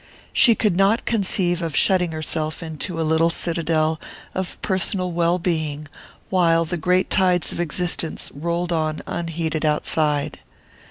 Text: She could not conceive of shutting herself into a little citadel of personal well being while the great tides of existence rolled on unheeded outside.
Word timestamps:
She 0.33 0.55
could 0.55 0.75
not 0.75 1.05
conceive 1.05 1.61
of 1.61 1.75
shutting 1.77 2.11
herself 2.11 2.63
into 2.63 2.99
a 2.99 3.03
little 3.05 3.29
citadel 3.29 4.01
of 4.33 4.59
personal 4.63 5.11
well 5.11 5.37
being 5.37 5.87
while 6.31 6.65
the 6.65 6.75
great 6.75 7.11
tides 7.11 7.51
of 7.51 7.59
existence 7.59 8.31
rolled 8.33 8.71
on 8.71 9.03
unheeded 9.05 9.63
outside. 9.63 10.39